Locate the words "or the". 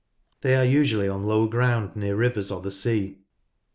2.49-2.71